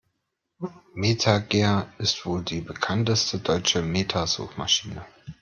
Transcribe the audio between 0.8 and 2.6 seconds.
MetaGer ist die wohl